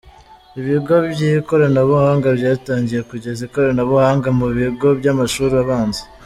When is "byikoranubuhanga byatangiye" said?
1.13-3.01